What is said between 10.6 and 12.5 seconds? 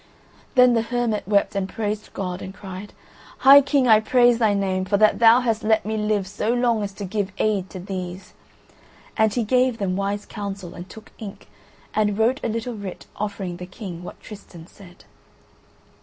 and took ink, and wrote a